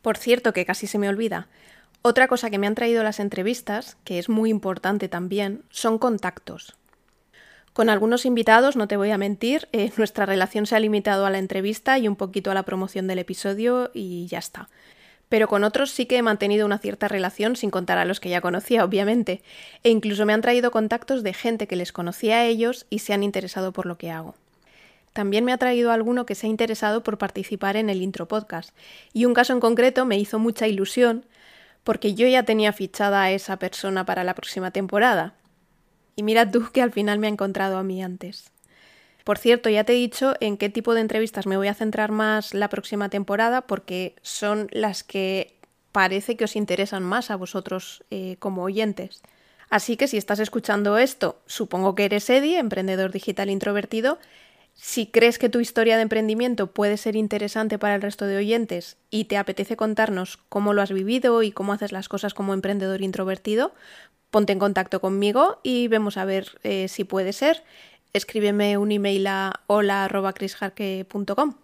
Por 0.00 0.16
cierto, 0.16 0.52
que 0.52 0.64
casi 0.64 0.86
se 0.86 0.98
me 0.98 1.08
olvida, 1.08 1.48
otra 2.06 2.28
cosa 2.28 2.50
que 2.50 2.58
me 2.58 2.66
han 2.66 2.74
traído 2.74 3.02
las 3.02 3.18
entrevistas, 3.18 3.96
que 4.04 4.18
es 4.18 4.28
muy 4.28 4.50
importante 4.50 5.08
también, 5.08 5.62
son 5.70 5.96
contactos. 5.96 6.76
Con 7.72 7.88
algunos 7.88 8.26
invitados, 8.26 8.76
no 8.76 8.88
te 8.88 8.98
voy 8.98 9.10
a 9.10 9.16
mentir, 9.16 9.68
eh, 9.72 9.90
nuestra 9.96 10.26
relación 10.26 10.66
se 10.66 10.76
ha 10.76 10.80
limitado 10.80 11.24
a 11.24 11.30
la 11.30 11.38
entrevista 11.38 11.98
y 11.98 12.06
un 12.06 12.14
poquito 12.14 12.50
a 12.50 12.54
la 12.54 12.64
promoción 12.64 13.06
del 13.06 13.20
episodio 13.20 13.90
y 13.94 14.26
ya 14.26 14.38
está. 14.38 14.68
Pero 15.34 15.48
con 15.48 15.64
otros 15.64 15.90
sí 15.90 16.06
que 16.06 16.16
he 16.16 16.22
mantenido 16.22 16.64
una 16.64 16.78
cierta 16.78 17.08
relación 17.08 17.56
sin 17.56 17.70
contar 17.70 17.98
a 17.98 18.04
los 18.04 18.20
que 18.20 18.28
ya 18.28 18.40
conocía, 18.40 18.84
obviamente, 18.84 19.42
e 19.82 19.90
incluso 19.90 20.24
me 20.26 20.32
han 20.32 20.42
traído 20.42 20.70
contactos 20.70 21.24
de 21.24 21.34
gente 21.34 21.66
que 21.66 21.74
les 21.74 21.90
conocía 21.90 22.36
a 22.36 22.44
ellos 22.44 22.86
y 22.88 23.00
se 23.00 23.14
han 23.14 23.24
interesado 23.24 23.72
por 23.72 23.84
lo 23.84 23.98
que 23.98 24.12
hago. 24.12 24.36
También 25.12 25.44
me 25.44 25.52
ha 25.52 25.58
traído 25.58 25.90
alguno 25.90 26.24
que 26.24 26.36
se 26.36 26.46
ha 26.46 26.50
interesado 26.50 27.02
por 27.02 27.18
participar 27.18 27.74
en 27.74 27.90
el 27.90 28.00
intro 28.00 28.28
podcast, 28.28 28.70
y 29.12 29.24
un 29.24 29.34
caso 29.34 29.52
en 29.52 29.58
concreto 29.58 30.04
me 30.04 30.20
hizo 30.20 30.38
mucha 30.38 30.68
ilusión 30.68 31.26
porque 31.82 32.14
yo 32.14 32.28
ya 32.28 32.44
tenía 32.44 32.72
fichada 32.72 33.24
a 33.24 33.32
esa 33.32 33.58
persona 33.58 34.06
para 34.06 34.22
la 34.22 34.36
próxima 34.36 34.70
temporada, 34.70 35.34
y 36.14 36.22
mira 36.22 36.48
tú 36.48 36.70
que 36.72 36.80
al 36.80 36.92
final 36.92 37.18
me 37.18 37.26
ha 37.26 37.30
encontrado 37.30 37.76
a 37.76 37.82
mí 37.82 38.04
antes. 38.04 38.53
Por 39.24 39.38
cierto, 39.38 39.70
ya 39.70 39.84
te 39.84 39.94
he 39.94 39.96
dicho 39.96 40.34
en 40.40 40.58
qué 40.58 40.68
tipo 40.68 40.94
de 40.94 41.00
entrevistas 41.00 41.46
me 41.46 41.56
voy 41.56 41.68
a 41.68 41.74
centrar 41.74 42.12
más 42.12 42.52
la 42.52 42.68
próxima 42.68 43.08
temporada 43.08 43.62
porque 43.66 44.16
son 44.20 44.68
las 44.70 45.02
que 45.02 45.58
parece 45.92 46.36
que 46.36 46.44
os 46.44 46.56
interesan 46.56 47.02
más 47.02 47.30
a 47.30 47.36
vosotros 47.36 48.04
eh, 48.10 48.36
como 48.38 48.62
oyentes. 48.62 49.22
Así 49.70 49.96
que 49.96 50.08
si 50.08 50.18
estás 50.18 50.40
escuchando 50.40 50.98
esto, 50.98 51.40
supongo 51.46 51.94
que 51.94 52.04
eres 52.04 52.28
Eddie, 52.28 52.58
emprendedor 52.58 53.12
digital 53.12 53.48
introvertido. 53.48 54.18
Si 54.74 55.06
crees 55.06 55.38
que 55.38 55.48
tu 55.48 55.60
historia 55.60 55.96
de 55.96 56.02
emprendimiento 56.02 56.66
puede 56.72 56.96
ser 56.96 57.16
interesante 57.16 57.78
para 57.78 57.94
el 57.94 58.02
resto 58.02 58.26
de 58.26 58.36
oyentes 58.36 58.98
y 59.08 59.24
te 59.24 59.36
apetece 59.38 59.76
contarnos 59.76 60.36
cómo 60.48 60.74
lo 60.74 60.82
has 60.82 60.92
vivido 60.92 61.42
y 61.42 61.52
cómo 61.52 61.72
haces 61.72 61.92
las 61.92 62.08
cosas 62.08 62.34
como 62.34 62.52
emprendedor 62.52 63.00
introvertido, 63.00 63.72
ponte 64.30 64.52
en 64.52 64.58
contacto 64.58 65.00
conmigo 65.00 65.60
y 65.62 65.86
vemos 65.86 66.16
a 66.16 66.24
ver 66.24 66.58
eh, 66.64 66.88
si 66.88 67.04
puede 67.04 67.32
ser. 67.32 67.62
Escríbeme 68.14 68.78
un 68.78 68.92
email 68.92 69.26
a 69.26 69.60
hola.chrisjarque.com. 69.66 71.54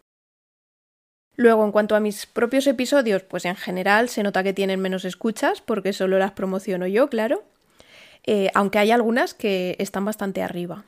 Luego, 1.37 1.65
en 1.65 1.71
cuanto 1.71 1.95
a 1.95 2.01
mis 2.01 2.27
propios 2.27 2.67
episodios, 2.67 3.23
pues 3.23 3.45
en 3.45 3.55
general 3.55 4.09
se 4.09 4.25
nota 4.25 4.43
que 4.43 4.53
tienen 4.53 4.81
menos 4.81 5.05
escuchas 5.05 5.61
porque 5.61 5.93
solo 5.93 6.19
las 6.19 6.33
promociono 6.33 6.89
yo, 6.89 7.09
claro. 7.09 7.45
Eh, 8.27 8.51
aunque 8.53 8.81
hay 8.81 8.91
algunas 8.91 9.33
que 9.33 9.77
están 9.79 10.05
bastante 10.05 10.43
arriba. 10.43 10.83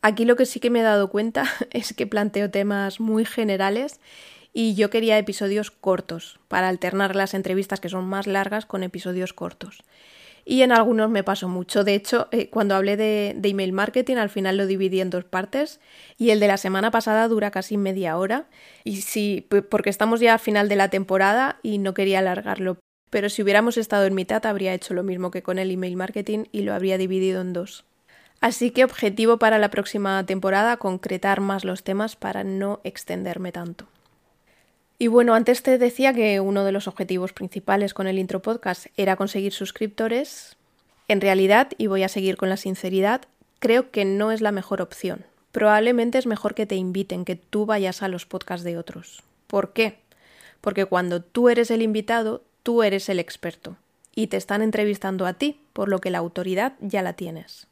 Aquí 0.00 0.24
lo 0.24 0.34
que 0.34 0.46
sí 0.46 0.60
que 0.60 0.70
me 0.70 0.80
he 0.80 0.82
dado 0.82 1.10
cuenta 1.10 1.44
es 1.70 1.92
que 1.92 2.06
planteo 2.06 2.50
temas 2.50 3.00
muy 3.00 3.26
generales 3.26 4.00
y 4.54 4.74
yo 4.76 4.88
quería 4.88 5.18
episodios 5.18 5.70
cortos 5.70 6.40
para 6.48 6.68
alternar 6.68 7.16
las 7.16 7.34
entrevistas 7.34 7.80
que 7.80 7.90
son 7.90 8.06
más 8.06 8.26
largas 8.26 8.64
con 8.64 8.82
episodios 8.82 9.34
cortos 9.34 9.84
y 10.44 10.62
en 10.62 10.72
algunos 10.72 11.10
me 11.10 11.24
pasó 11.24 11.48
mucho. 11.48 11.84
De 11.84 11.94
hecho, 11.94 12.28
eh, 12.30 12.48
cuando 12.50 12.74
hablé 12.74 12.96
de, 12.96 13.34
de, 13.36 13.48
email 13.48 13.72
marketing, 13.72 14.16
al 14.16 14.30
final 14.30 14.56
lo 14.56 14.66
dividí 14.66 15.00
en 15.00 15.10
dos 15.10 15.24
partes 15.24 15.80
y 16.18 16.30
el 16.30 16.40
de 16.40 16.48
la 16.48 16.56
semana 16.56 16.90
pasada 16.90 17.26
dura 17.28 17.50
casi 17.50 17.76
media 17.76 18.16
hora. 18.16 18.46
Y 18.84 19.02
sí, 19.02 19.46
porque 19.70 19.90
estamos 19.90 20.20
ya 20.20 20.34
al 20.34 20.40
final 20.40 20.68
de 20.68 20.76
la 20.76 20.88
temporada 20.88 21.58
y 21.62 21.78
no 21.78 21.94
quería 21.94 22.18
alargarlo. 22.18 22.78
Pero 23.10 23.28
si 23.28 23.42
hubiéramos 23.42 23.76
estado 23.76 24.06
en 24.06 24.14
mitad, 24.14 24.44
habría 24.44 24.74
hecho 24.74 24.92
lo 24.92 25.02
mismo 25.02 25.30
que 25.30 25.42
con 25.42 25.58
el 25.58 25.70
email 25.70 25.96
marketing 25.96 26.44
y 26.52 26.62
lo 26.62 26.74
habría 26.74 26.98
dividido 26.98 27.40
en 27.40 27.52
dos. 27.52 27.84
Así 28.40 28.72
que 28.72 28.84
objetivo 28.84 29.38
para 29.38 29.58
la 29.58 29.70
próxima 29.70 30.26
temporada, 30.26 30.76
concretar 30.76 31.40
más 31.40 31.64
los 31.64 31.82
temas 31.82 32.16
para 32.16 32.44
no 32.44 32.80
extenderme 32.84 33.52
tanto. 33.52 33.86
Y 34.98 35.08
bueno, 35.08 35.34
antes 35.34 35.62
te 35.62 35.76
decía 35.78 36.12
que 36.12 36.40
uno 36.40 36.64
de 36.64 36.72
los 36.72 36.86
objetivos 36.86 37.32
principales 37.32 37.94
con 37.94 38.06
el 38.06 38.18
intro 38.18 38.40
podcast 38.40 38.86
era 38.96 39.16
conseguir 39.16 39.52
suscriptores. 39.52 40.56
En 41.08 41.20
realidad, 41.20 41.68
y 41.78 41.88
voy 41.88 42.04
a 42.04 42.08
seguir 42.08 42.36
con 42.36 42.48
la 42.48 42.56
sinceridad, 42.56 43.22
creo 43.58 43.90
que 43.90 44.04
no 44.04 44.30
es 44.30 44.40
la 44.40 44.52
mejor 44.52 44.80
opción. 44.80 45.24
Probablemente 45.52 46.18
es 46.18 46.26
mejor 46.26 46.54
que 46.54 46.66
te 46.66 46.76
inviten, 46.76 47.24
que 47.24 47.36
tú 47.36 47.66
vayas 47.66 48.02
a 48.02 48.08
los 48.08 48.26
podcasts 48.26 48.64
de 48.64 48.78
otros. 48.78 49.22
¿Por 49.46 49.72
qué? 49.72 49.98
Porque 50.60 50.86
cuando 50.86 51.22
tú 51.22 51.48
eres 51.48 51.70
el 51.70 51.82
invitado, 51.82 52.42
tú 52.62 52.82
eres 52.82 53.08
el 53.08 53.18
experto. 53.18 53.76
Y 54.14 54.28
te 54.28 54.36
están 54.36 54.62
entrevistando 54.62 55.26
a 55.26 55.34
ti, 55.34 55.60
por 55.72 55.88
lo 55.88 56.00
que 56.00 56.10
la 56.10 56.18
autoridad 56.18 56.74
ya 56.80 57.02
la 57.02 57.14
tienes. 57.14 57.66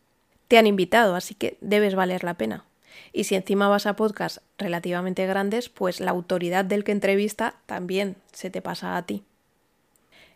Te 0.48 0.58
han 0.58 0.66
invitado, 0.66 1.14
así 1.14 1.34
que 1.34 1.56
debes 1.60 1.94
valer 1.94 2.24
la 2.24 2.34
pena. 2.34 2.64
Y 3.12 3.24
si 3.24 3.34
encima 3.34 3.68
vas 3.68 3.86
a 3.86 3.96
podcasts 3.96 4.40
relativamente 4.58 5.26
grandes, 5.26 5.68
pues 5.68 6.00
la 6.00 6.10
autoridad 6.10 6.64
del 6.64 6.84
que 6.84 6.92
entrevista 6.92 7.56
también 7.66 8.16
se 8.32 8.50
te 8.50 8.62
pasa 8.62 8.96
a 8.96 9.06
ti. 9.06 9.24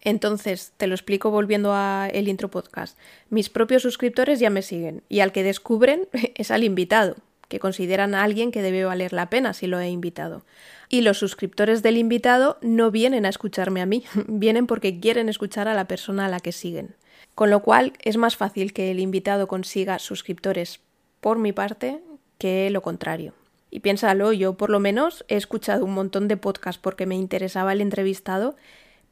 Entonces, 0.02 0.72
te 0.76 0.86
lo 0.86 0.94
explico 0.94 1.30
volviendo 1.30 1.72
a 1.74 2.08
el 2.12 2.28
intro 2.28 2.50
podcast. 2.50 2.98
Mis 3.28 3.50
propios 3.50 3.82
suscriptores 3.82 4.38
ya 4.38 4.50
me 4.50 4.62
siguen 4.62 5.02
y 5.08 5.20
al 5.20 5.32
que 5.32 5.42
descubren 5.42 6.08
es 6.34 6.50
al 6.50 6.64
invitado, 6.64 7.16
que 7.48 7.58
consideran 7.58 8.14
a 8.14 8.22
alguien 8.22 8.52
que 8.52 8.62
debe 8.62 8.84
valer 8.84 9.12
la 9.12 9.30
pena 9.30 9.52
si 9.52 9.66
lo 9.66 9.80
he 9.80 9.88
invitado. 9.88 10.44
Y 10.88 11.00
los 11.00 11.18
suscriptores 11.18 11.82
del 11.82 11.96
invitado 11.96 12.58
no 12.62 12.90
vienen 12.90 13.26
a 13.26 13.30
escucharme 13.30 13.80
a 13.80 13.86
mí, 13.86 14.04
vienen 14.28 14.66
porque 14.66 15.00
quieren 15.00 15.28
escuchar 15.28 15.66
a 15.68 15.74
la 15.74 15.88
persona 15.88 16.26
a 16.26 16.28
la 16.28 16.40
que 16.40 16.52
siguen. 16.52 16.94
Con 17.34 17.50
lo 17.50 17.60
cual 17.62 17.92
es 18.02 18.16
más 18.16 18.36
fácil 18.36 18.72
que 18.72 18.90
el 18.90 19.00
invitado 19.00 19.46
consiga 19.48 19.98
suscriptores 19.98 20.80
por 21.20 21.38
mi 21.38 21.52
parte 21.52 22.00
que 22.38 22.70
lo 22.70 22.82
contrario. 22.82 23.34
Y 23.70 23.80
piénsalo, 23.80 24.32
yo 24.32 24.54
por 24.54 24.70
lo 24.70 24.80
menos 24.80 25.24
he 25.28 25.36
escuchado 25.36 25.84
un 25.84 25.94
montón 25.94 26.28
de 26.28 26.36
podcasts 26.36 26.80
porque 26.80 27.06
me 27.06 27.16
interesaba 27.16 27.72
el 27.72 27.80
entrevistado, 27.80 28.56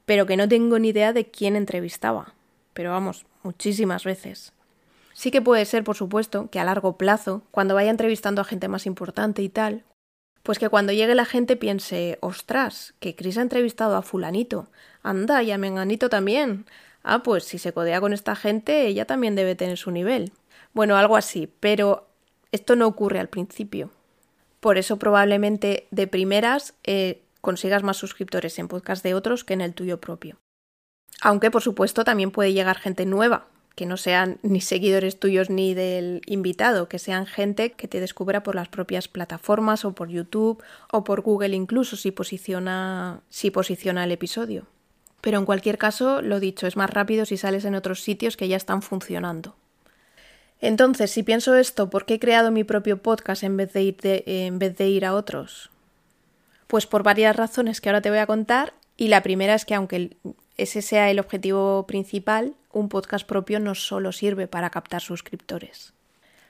pero 0.04 0.26
que 0.26 0.36
no 0.36 0.48
tengo 0.48 0.78
ni 0.78 0.88
idea 0.88 1.12
de 1.12 1.26
quién 1.30 1.56
entrevistaba. 1.56 2.34
Pero 2.72 2.90
vamos, 2.90 3.26
muchísimas 3.42 4.04
veces. 4.04 4.52
Sí 5.12 5.30
que 5.30 5.42
puede 5.42 5.64
ser, 5.64 5.84
por 5.84 5.96
supuesto, 5.96 6.48
que 6.50 6.58
a 6.60 6.64
largo 6.64 6.96
plazo, 6.96 7.42
cuando 7.50 7.74
vaya 7.74 7.90
entrevistando 7.90 8.40
a 8.40 8.44
gente 8.44 8.68
más 8.68 8.86
importante 8.86 9.42
y 9.42 9.48
tal, 9.48 9.84
pues 10.42 10.58
que 10.58 10.68
cuando 10.68 10.92
llegue 10.92 11.14
la 11.14 11.24
gente 11.24 11.56
piense, 11.56 12.18
ostras, 12.20 12.94
que 13.00 13.16
Chris 13.16 13.38
ha 13.38 13.42
entrevistado 13.42 13.96
a 13.96 14.02
fulanito, 14.02 14.68
anda, 15.02 15.42
y 15.42 15.50
a 15.52 15.58
menganito 15.58 16.08
también. 16.08 16.66
Ah, 17.02 17.22
pues 17.22 17.44
si 17.44 17.58
se 17.58 17.72
codea 17.72 18.00
con 18.00 18.12
esta 18.12 18.34
gente, 18.36 18.86
ella 18.86 19.06
también 19.06 19.36
debe 19.36 19.54
tener 19.54 19.78
su 19.78 19.90
nivel. 19.90 20.32
Bueno, 20.72 20.96
algo 20.96 21.16
así, 21.16 21.50
pero 21.60 22.08
esto 22.54 22.76
no 22.76 22.86
ocurre 22.86 23.18
al 23.18 23.28
principio. 23.28 23.90
Por 24.60 24.78
eso 24.78 24.96
probablemente 24.96 25.88
de 25.90 26.06
primeras 26.06 26.74
eh, 26.84 27.22
consigas 27.40 27.82
más 27.82 27.96
suscriptores 27.96 28.60
en 28.60 28.68
podcast 28.68 29.02
de 29.02 29.12
otros 29.12 29.42
que 29.42 29.54
en 29.54 29.60
el 29.60 29.74
tuyo 29.74 30.00
propio. 30.00 30.38
Aunque 31.20 31.50
por 31.50 31.62
supuesto 31.62 32.04
también 32.04 32.30
puede 32.30 32.52
llegar 32.52 32.78
gente 32.78 33.06
nueva, 33.06 33.48
que 33.74 33.86
no 33.86 33.96
sean 33.96 34.38
ni 34.42 34.60
seguidores 34.60 35.18
tuyos 35.18 35.50
ni 35.50 35.74
del 35.74 36.22
invitado, 36.26 36.88
que 36.88 37.00
sean 37.00 37.26
gente 37.26 37.72
que 37.72 37.88
te 37.88 37.98
descubra 37.98 38.44
por 38.44 38.54
las 38.54 38.68
propias 38.68 39.08
plataformas 39.08 39.84
o 39.84 39.92
por 39.92 40.08
YouTube 40.08 40.62
o 40.92 41.02
por 41.02 41.22
Google 41.22 41.56
incluso 41.56 41.96
si 41.96 42.12
posiciona, 42.12 43.20
si 43.30 43.50
posiciona 43.50 44.04
el 44.04 44.12
episodio. 44.12 44.68
Pero 45.20 45.40
en 45.40 45.44
cualquier 45.44 45.76
caso, 45.76 46.22
lo 46.22 46.38
dicho, 46.38 46.68
es 46.68 46.76
más 46.76 46.90
rápido 46.90 47.24
si 47.24 47.36
sales 47.36 47.64
en 47.64 47.74
otros 47.74 48.00
sitios 48.00 48.36
que 48.36 48.46
ya 48.46 48.56
están 48.56 48.80
funcionando. 48.80 49.56
Entonces, 50.64 51.10
si 51.10 51.22
pienso 51.22 51.56
esto, 51.56 51.90
¿por 51.90 52.06
qué 52.06 52.14
he 52.14 52.18
creado 52.18 52.50
mi 52.50 52.64
propio 52.64 52.96
podcast 52.96 53.42
en 53.42 53.58
vez 53.58 53.74
de 53.74 53.82
ir, 53.82 53.96
en 54.02 54.58
vez 54.58 54.74
de 54.78 54.88
ir 54.88 55.04
a 55.04 55.14
otros? 55.14 55.70
Pues 56.68 56.86
por 56.86 57.02
varias 57.02 57.36
razones 57.36 57.82
que 57.82 57.90
ahora 57.90 58.00
te 58.00 58.08
voy 58.08 58.18
a 58.18 58.26
contar. 58.26 58.72
Y 58.96 59.08
la 59.08 59.22
primera 59.22 59.54
es 59.54 59.66
que 59.66 59.74
aunque 59.74 60.16
ese 60.56 60.80
sea 60.80 61.10
el 61.10 61.20
objetivo 61.20 61.86
principal, 61.86 62.54
un 62.72 62.88
podcast 62.88 63.26
propio 63.26 63.60
no 63.60 63.74
solo 63.74 64.10
sirve 64.10 64.46
para 64.46 64.70
captar 64.70 65.02
suscriptores. 65.02 65.92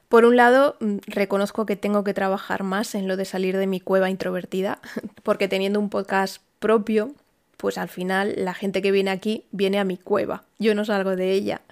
Por 0.09 0.25
un 0.27 0.37
lado, 0.37 0.77
mm, 0.79 0.99
reconozco 1.09 1.67
que 1.67 1.75
tengo 1.75 2.05
que 2.05 2.15
trabajar 2.15 2.63
más 2.63 2.95
en 2.95 3.09
lo 3.09 3.17
de 3.17 3.25
salir 3.25 3.57
de 3.57 3.67
mi 3.67 3.81
cueva 3.81 4.11
introvertida, 4.11 4.79
porque 5.25 5.49
teniendo 5.49 5.81
un 5.81 5.91
podcast 5.91 6.41
propio, 6.61 7.11
pues 7.57 7.79
al 7.79 7.89
final 7.89 8.35
la 8.37 8.55
gente 8.55 8.81
que 8.81 8.93
viene 8.93 9.11
aquí 9.11 9.43
viene 9.51 9.81
a 9.81 9.85
mi 9.85 9.97
cueva, 9.97 10.45
yo 10.61 10.77
no 10.77 10.85
salgo 10.85 11.17
de 11.17 11.33
ella 11.33 11.63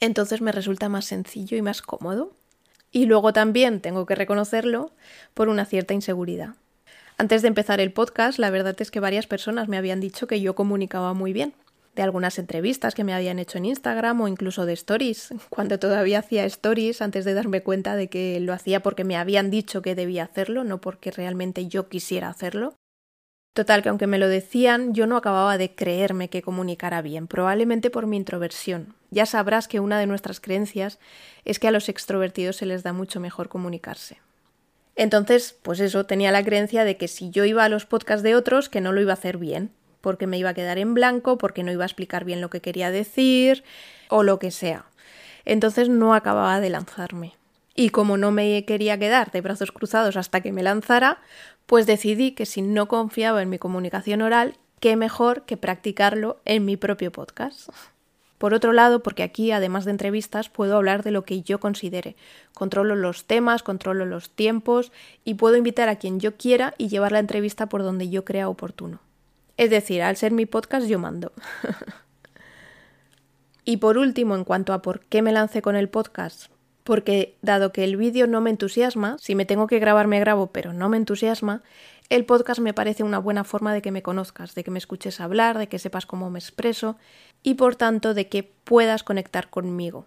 entonces 0.00 0.40
me 0.40 0.52
resulta 0.52 0.88
más 0.88 1.04
sencillo 1.04 1.56
y 1.56 1.62
más 1.62 1.82
cómodo. 1.82 2.32
Y 2.90 3.06
luego 3.06 3.32
también 3.32 3.80
tengo 3.80 4.06
que 4.06 4.14
reconocerlo 4.14 4.92
por 5.34 5.48
una 5.48 5.64
cierta 5.64 5.94
inseguridad. 5.94 6.54
Antes 7.18 7.42
de 7.42 7.48
empezar 7.48 7.80
el 7.80 7.92
podcast, 7.92 8.38
la 8.38 8.50
verdad 8.50 8.76
es 8.80 8.90
que 8.90 9.00
varias 9.00 9.26
personas 9.26 9.68
me 9.68 9.76
habían 9.76 10.00
dicho 10.00 10.26
que 10.26 10.40
yo 10.40 10.54
comunicaba 10.54 11.14
muy 11.14 11.32
bien, 11.32 11.52
de 11.96 12.02
algunas 12.02 12.38
entrevistas 12.38 12.94
que 12.94 13.02
me 13.02 13.12
habían 13.12 13.40
hecho 13.40 13.58
en 13.58 13.64
Instagram 13.64 14.20
o 14.20 14.28
incluso 14.28 14.66
de 14.66 14.72
stories, 14.72 15.30
cuando 15.50 15.80
todavía 15.80 16.20
hacía 16.20 16.44
stories 16.44 17.02
antes 17.02 17.24
de 17.24 17.34
darme 17.34 17.62
cuenta 17.62 17.96
de 17.96 18.08
que 18.08 18.38
lo 18.38 18.52
hacía 18.52 18.80
porque 18.80 19.02
me 19.02 19.16
habían 19.16 19.50
dicho 19.50 19.82
que 19.82 19.96
debía 19.96 20.24
hacerlo, 20.24 20.62
no 20.62 20.80
porque 20.80 21.10
realmente 21.10 21.66
yo 21.66 21.88
quisiera 21.88 22.28
hacerlo. 22.28 22.74
Total, 23.52 23.82
que 23.82 23.88
aunque 23.88 24.06
me 24.06 24.18
lo 24.18 24.28
decían, 24.28 24.94
yo 24.94 25.08
no 25.08 25.16
acababa 25.16 25.58
de 25.58 25.74
creerme 25.74 26.30
que 26.30 26.42
comunicara 26.42 27.02
bien, 27.02 27.26
probablemente 27.26 27.90
por 27.90 28.06
mi 28.06 28.16
introversión. 28.16 28.94
Ya 29.10 29.26
sabrás 29.26 29.68
que 29.68 29.80
una 29.80 29.98
de 29.98 30.06
nuestras 30.06 30.40
creencias 30.40 30.98
es 31.44 31.58
que 31.58 31.68
a 31.68 31.70
los 31.70 31.88
extrovertidos 31.88 32.56
se 32.56 32.66
les 32.66 32.82
da 32.82 32.92
mucho 32.92 33.20
mejor 33.20 33.48
comunicarse. 33.48 34.18
Entonces, 34.96 35.56
pues 35.62 35.80
eso, 35.80 36.06
tenía 36.06 36.32
la 36.32 36.44
creencia 36.44 36.84
de 36.84 36.96
que 36.96 37.08
si 37.08 37.30
yo 37.30 37.44
iba 37.44 37.64
a 37.64 37.68
los 37.68 37.86
podcasts 37.86 38.22
de 38.22 38.34
otros, 38.34 38.68
que 38.68 38.80
no 38.80 38.92
lo 38.92 39.00
iba 39.00 39.12
a 39.12 39.14
hacer 39.14 39.38
bien, 39.38 39.70
porque 40.00 40.26
me 40.26 40.38
iba 40.38 40.50
a 40.50 40.54
quedar 40.54 40.78
en 40.78 40.94
blanco, 40.94 41.38
porque 41.38 41.62
no 41.62 41.72
iba 41.72 41.84
a 41.84 41.86
explicar 41.86 42.24
bien 42.24 42.40
lo 42.40 42.50
que 42.50 42.60
quería 42.60 42.90
decir, 42.90 43.64
o 44.08 44.22
lo 44.22 44.38
que 44.38 44.50
sea. 44.50 44.86
Entonces 45.44 45.88
no 45.88 46.14
acababa 46.14 46.60
de 46.60 46.70
lanzarme. 46.70 47.34
Y 47.74 47.90
como 47.90 48.16
no 48.16 48.32
me 48.32 48.64
quería 48.64 48.98
quedar 48.98 49.30
de 49.30 49.40
brazos 49.40 49.70
cruzados 49.70 50.16
hasta 50.16 50.40
que 50.40 50.50
me 50.50 50.64
lanzara, 50.64 51.20
pues 51.66 51.86
decidí 51.86 52.32
que 52.32 52.44
si 52.44 52.60
no 52.60 52.88
confiaba 52.88 53.40
en 53.40 53.50
mi 53.50 53.58
comunicación 53.58 54.20
oral, 54.20 54.56
qué 54.80 54.96
mejor 54.96 55.44
que 55.44 55.56
practicarlo 55.56 56.40
en 56.44 56.64
mi 56.64 56.76
propio 56.76 57.12
podcast. 57.12 57.68
Por 58.38 58.54
otro 58.54 58.72
lado, 58.72 59.02
porque 59.02 59.24
aquí, 59.24 59.50
además 59.50 59.84
de 59.84 59.90
entrevistas, 59.90 60.48
puedo 60.48 60.76
hablar 60.76 61.02
de 61.02 61.10
lo 61.10 61.24
que 61.24 61.42
yo 61.42 61.58
considere. 61.58 62.16
Controlo 62.54 62.94
los 62.94 63.24
temas, 63.24 63.64
controlo 63.64 64.06
los 64.06 64.30
tiempos 64.30 64.92
y 65.24 65.34
puedo 65.34 65.56
invitar 65.56 65.88
a 65.88 65.96
quien 65.96 66.20
yo 66.20 66.36
quiera 66.36 66.74
y 66.78 66.88
llevar 66.88 67.12
la 67.12 67.18
entrevista 67.18 67.68
por 67.68 67.82
donde 67.82 68.08
yo 68.08 68.24
crea 68.24 68.48
oportuno. 68.48 69.00
Es 69.56 69.70
decir, 69.70 70.02
al 70.02 70.16
ser 70.16 70.30
mi 70.30 70.46
podcast 70.46 70.86
yo 70.86 71.00
mando. 71.00 71.32
y 73.64 73.78
por 73.78 73.98
último, 73.98 74.36
en 74.36 74.44
cuanto 74.44 74.72
a 74.72 74.82
por 74.82 75.00
qué 75.00 75.20
me 75.20 75.32
lancé 75.32 75.60
con 75.60 75.74
el 75.74 75.88
podcast, 75.88 76.46
porque 76.84 77.36
dado 77.42 77.72
que 77.72 77.82
el 77.82 77.96
vídeo 77.96 78.28
no 78.28 78.40
me 78.40 78.50
entusiasma, 78.50 79.16
si 79.18 79.34
me 79.34 79.44
tengo 79.44 79.66
que 79.66 79.80
grabar 79.80 80.06
me 80.06 80.20
grabo, 80.20 80.46
pero 80.46 80.72
no 80.72 80.88
me 80.88 80.96
entusiasma, 80.96 81.62
el 82.10 82.24
podcast 82.24 82.60
me 82.60 82.72
parece 82.72 83.02
una 83.02 83.18
buena 83.18 83.44
forma 83.44 83.74
de 83.74 83.82
que 83.82 83.90
me 83.90 84.02
conozcas, 84.02 84.54
de 84.54 84.64
que 84.64 84.70
me 84.70 84.78
escuches 84.78 85.20
hablar, 85.20 85.58
de 85.58 85.68
que 85.68 85.78
sepas 85.78 86.06
cómo 86.06 86.30
me 86.30 86.38
expreso 86.38 86.96
y 87.42 87.54
por 87.54 87.76
tanto 87.76 88.14
de 88.14 88.28
que 88.28 88.42
puedas 88.42 89.02
conectar 89.02 89.50
conmigo. 89.50 90.06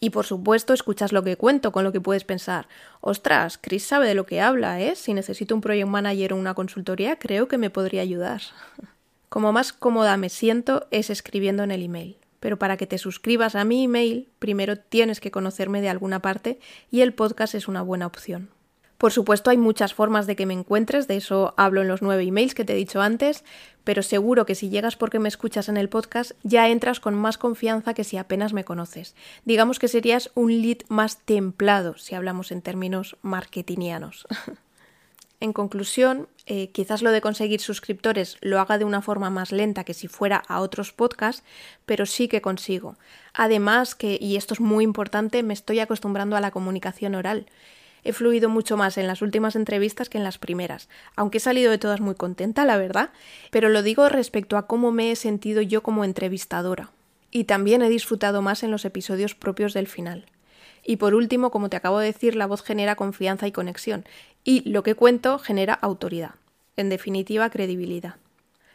Y 0.00 0.10
por 0.10 0.26
supuesto 0.26 0.74
escuchas 0.74 1.12
lo 1.12 1.24
que 1.24 1.36
cuento, 1.36 1.72
con 1.72 1.82
lo 1.82 1.90
que 1.90 2.00
puedes 2.00 2.24
pensar, 2.24 2.68
ostras, 3.00 3.58
Chris 3.60 3.84
sabe 3.84 4.06
de 4.06 4.14
lo 4.14 4.26
que 4.26 4.40
habla, 4.40 4.80
¿eh? 4.80 4.96
Si 4.96 5.14
necesito 5.14 5.54
un 5.54 5.60
project 5.60 5.88
manager 5.88 6.32
o 6.34 6.36
una 6.36 6.54
consultoría, 6.54 7.18
creo 7.18 7.48
que 7.48 7.58
me 7.58 7.70
podría 7.70 8.02
ayudar. 8.02 8.42
Como 9.28 9.52
más 9.52 9.72
cómoda 9.72 10.16
me 10.16 10.28
siento 10.28 10.86
es 10.90 11.10
escribiendo 11.10 11.64
en 11.64 11.72
el 11.72 11.82
email. 11.82 12.18
Pero 12.38 12.58
para 12.58 12.76
que 12.76 12.86
te 12.86 12.98
suscribas 12.98 13.54
a 13.54 13.64
mi 13.64 13.84
email, 13.84 14.28
primero 14.38 14.76
tienes 14.76 15.18
que 15.18 15.30
conocerme 15.30 15.80
de 15.80 15.88
alguna 15.88 16.20
parte 16.20 16.60
y 16.90 17.00
el 17.00 17.14
podcast 17.14 17.54
es 17.54 17.66
una 17.66 17.80
buena 17.80 18.06
opción. 18.06 18.50
Por 18.98 19.12
supuesto, 19.12 19.50
hay 19.50 19.56
muchas 19.56 19.92
formas 19.92 20.26
de 20.26 20.36
que 20.36 20.46
me 20.46 20.54
encuentres, 20.54 21.08
de 21.08 21.16
eso 21.16 21.52
hablo 21.56 21.82
en 21.82 21.88
los 21.88 22.00
nueve 22.00 22.22
emails 22.22 22.54
que 22.54 22.64
te 22.64 22.74
he 22.74 22.76
dicho 22.76 23.02
antes, 23.02 23.44
pero 23.82 24.02
seguro 24.02 24.46
que 24.46 24.54
si 24.54 24.70
llegas 24.70 24.96
porque 24.96 25.18
me 25.18 25.28
escuchas 25.28 25.68
en 25.68 25.76
el 25.76 25.88
podcast, 25.88 26.32
ya 26.42 26.68
entras 26.68 27.00
con 27.00 27.14
más 27.14 27.36
confianza 27.36 27.92
que 27.92 28.04
si 28.04 28.16
apenas 28.16 28.52
me 28.52 28.64
conoces. 28.64 29.14
Digamos 29.44 29.78
que 29.78 29.88
serías 29.88 30.30
un 30.34 30.62
lead 30.62 30.78
más 30.88 31.18
templado, 31.18 31.98
si 31.98 32.14
hablamos 32.14 32.52
en 32.52 32.62
términos 32.62 33.16
marketingianos. 33.20 34.26
en 35.40 35.52
conclusión, 35.52 36.28
eh, 36.46 36.70
quizás 36.70 37.02
lo 37.02 37.10
de 37.10 37.20
conseguir 37.20 37.60
suscriptores 37.60 38.38
lo 38.40 38.60
haga 38.60 38.78
de 38.78 38.84
una 38.84 39.02
forma 39.02 39.28
más 39.28 39.50
lenta 39.50 39.84
que 39.84 39.92
si 39.92 40.06
fuera 40.06 40.42
a 40.48 40.60
otros 40.60 40.92
podcasts, 40.92 41.42
pero 41.84 42.06
sí 42.06 42.28
que 42.28 42.40
consigo. 42.40 42.96
Además 43.34 43.96
que, 43.96 44.18
y 44.20 44.36
esto 44.36 44.54
es 44.54 44.60
muy 44.60 44.84
importante, 44.84 45.42
me 45.42 45.52
estoy 45.52 45.80
acostumbrando 45.80 46.36
a 46.36 46.40
la 46.40 46.52
comunicación 46.52 47.16
oral 47.16 47.46
he 48.04 48.12
fluido 48.12 48.48
mucho 48.48 48.76
más 48.76 48.98
en 48.98 49.06
las 49.06 49.22
últimas 49.22 49.56
entrevistas 49.56 50.08
que 50.08 50.18
en 50.18 50.24
las 50.24 50.38
primeras, 50.38 50.88
aunque 51.16 51.38
he 51.38 51.40
salido 51.40 51.70
de 51.70 51.78
todas 51.78 52.00
muy 52.00 52.14
contenta, 52.14 52.64
la 52.64 52.76
verdad, 52.76 53.10
pero 53.50 53.68
lo 53.68 53.82
digo 53.82 54.08
respecto 54.08 54.56
a 54.56 54.66
cómo 54.66 54.92
me 54.92 55.10
he 55.10 55.16
sentido 55.16 55.62
yo 55.62 55.82
como 55.82 56.04
entrevistadora. 56.04 56.90
Y 57.30 57.44
también 57.44 57.82
he 57.82 57.88
disfrutado 57.88 58.42
más 58.42 58.62
en 58.62 58.70
los 58.70 58.84
episodios 58.84 59.34
propios 59.34 59.74
del 59.74 59.88
final. 59.88 60.26
Y 60.84 60.96
por 60.96 61.14
último, 61.14 61.50
como 61.50 61.70
te 61.70 61.76
acabo 61.76 61.98
de 61.98 62.06
decir, 62.06 62.36
la 62.36 62.46
voz 62.46 62.62
genera 62.62 62.94
confianza 62.94 63.46
y 63.46 63.52
conexión, 63.52 64.04
y 64.44 64.68
lo 64.68 64.82
que 64.82 64.94
cuento 64.94 65.38
genera 65.38 65.74
autoridad. 65.74 66.34
En 66.76 66.90
definitiva, 66.90 67.50
credibilidad. 67.50 68.16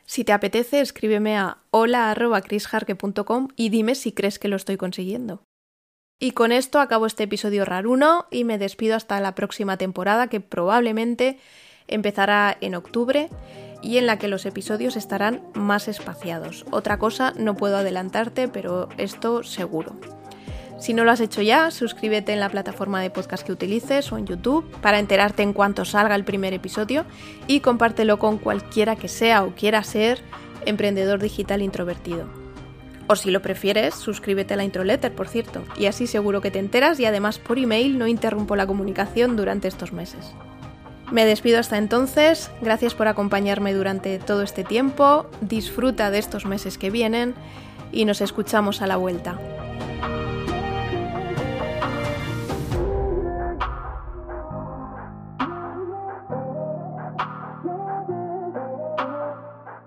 Si 0.05 0.24
te 0.24 0.33
apetece, 0.33 0.82
escríbeme 0.82 1.38
a 1.38 1.60
hola.chrisharke.com 1.69 3.49
y 3.56 3.69
dime 3.69 3.93
si 3.93 4.12
crees 4.12 4.39
que 4.39 4.47
lo 4.47 4.56
estoy 4.56 4.75
consiguiendo. 4.75 5.43
Y 6.19 6.32
con 6.32 6.51
esto 6.51 6.82
acabo 6.82 7.05
este 7.05 7.23
episodio 7.23 7.63
raruno 7.63 8.25
y 8.29 8.43
me 8.43 8.58
despido 8.58 8.97
hasta 8.97 9.19
la 9.21 9.36
próxima 9.36 9.77
temporada 9.77 10.27
que 10.27 10.41
probablemente 10.41 11.39
empezará 11.88 12.58
en 12.60 12.75
octubre 12.75 13.29
y 13.82 13.97
en 13.97 14.05
la 14.05 14.19
que 14.19 14.27
los 14.27 14.45
episodios 14.45 14.97
estarán 14.97 15.41
más 15.53 15.88
espaciados. 15.88 16.65
Otra 16.71 16.99
cosa 16.99 17.34
no 17.38 17.55
puedo 17.55 17.77
adelantarte, 17.77 18.49
pero 18.49 18.89
esto 18.97 19.43
seguro. 19.43 19.95
Si 20.77 20.93
no 20.93 21.05
lo 21.05 21.12
has 21.12 21.21
hecho 21.21 21.41
ya, 21.41 21.71
suscríbete 21.71 22.34
en 22.34 22.41
la 22.41 22.49
plataforma 22.49 23.01
de 23.01 23.10
podcast 23.10 23.45
que 23.45 23.53
utilices 23.53 24.12
o 24.12 24.17
en 24.17 24.27
YouTube 24.27 24.69
para 24.82 24.99
enterarte 24.99 25.43
en 25.43 25.53
cuanto 25.53 25.86
salga 25.86 26.15
el 26.15 26.25
primer 26.25 26.53
episodio 26.53 27.05
y 27.47 27.62
compártelo 27.62 28.19
con 28.19 28.38
cualquiera 28.38 28.97
que 28.97 29.08
sea 29.08 29.43
o 29.43 29.55
quiera 29.55 29.84
ser 29.84 30.21
emprendedor 30.65 31.21
digital 31.21 31.62
introvertido. 31.62 32.38
O 33.12 33.15
si 33.15 33.32
lo 33.32 33.41
prefieres, 33.41 33.95
suscríbete 33.95 34.54
a 34.54 34.58
la 34.58 34.63
introletter, 34.63 35.12
por 35.12 35.28
cierto, 35.28 35.63
y 35.76 35.88
así 35.88 36.06
seguro 36.06 36.41
que 36.41 36.52
te 36.52 36.60
enteras 36.60 37.00
y 37.00 37.06
además 37.06 37.39
por 37.39 37.58
email 37.58 37.98
no 37.98 38.06
interrumpo 38.06 38.56
la 38.56 38.67
comunicación 38.67 39.36
durante 39.36 39.67
estos 39.67 39.93
meses. 39.93 40.32
Me 41.12 41.26
despido 41.26 41.58
hasta 41.58 41.80
entonces, 41.80 42.52
gracias 42.62 42.93
por 42.93 43.08
acompañarme 43.08 43.74
durante 43.74 44.19
todo 44.19 44.43
este 44.43 44.63
tiempo, 44.63 45.26
disfruta 45.41 46.12
de 46.12 46.19
estos 46.19 46.45
meses 46.45 46.78
que 46.78 46.91
vienen 46.91 47.34
y 47.91 48.06
nos 48.06 48.22
escuchamos 48.22 48.84
a 48.84 48.86
la 48.86 48.98
vuelta. 48.98 49.39